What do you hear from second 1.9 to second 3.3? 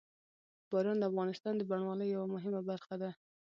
یوه مهمه برخه ده.